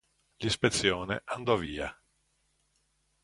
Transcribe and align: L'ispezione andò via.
L'ispezione 0.39 1.21
andò 1.25 1.55
via. 1.57 1.95